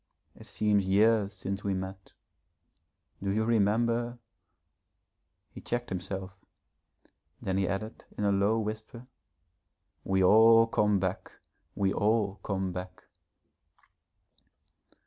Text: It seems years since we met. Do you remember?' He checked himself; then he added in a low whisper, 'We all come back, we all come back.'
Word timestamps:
It 0.35 0.47
seems 0.47 0.87
years 0.87 1.31
since 1.35 1.63
we 1.63 1.75
met. 1.75 2.13
Do 3.21 3.29
you 3.29 3.43
remember?' 3.45 4.17
He 5.53 5.61
checked 5.61 5.89
himself; 5.89 6.31
then 7.39 7.59
he 7.59 7.67
added 7.67 8.05
in 8.17 8.23
a 8.23 8.31
low 8.31 8.57
whisper, 8.59 9.05
'We 10.03 10.23
all 10.23 10.65
come 10.65 10.97
back, 10.97 11.31
we 11.75 11.93
all 11.93 12.39
come 12.41 12.71
back.' 12.71 13.03